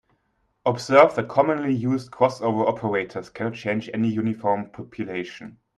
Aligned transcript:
Observe 0.65 1.13
that 1.13 1.27
commonly 1.29 1.71
used 1.71 2.09
crossover 2.09 2.67
operators 2.67 3.29
cannot 3.29 3.53
change 3.53 3.87
any 3.93 4.09
uniform 4.09 4.67
population. 4.71 5.59